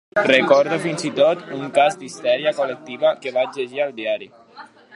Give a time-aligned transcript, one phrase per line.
[0.35, 4.31] Recordo fins i tot un cas d'histèria col·lectiva que vaig llegir al diari.